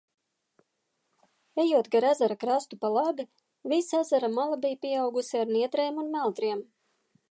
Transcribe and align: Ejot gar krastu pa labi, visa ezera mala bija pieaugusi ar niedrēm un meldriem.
Ejot 1.63 1.89
gar 1.97 2.33
krastu 2.45 2.81
pa 2.85 2.89
labi, 2.97 3.29
visa 3.75 4.03
ezera 4.03 4.33
mala 4.39 4.61
bija 4.65 4.83
pieaugusi 4.87 5.43
ar 5.45 5.57
niedrēm 5.57 6.05
un 6.07 6.13
meldriem. 6.19 6.71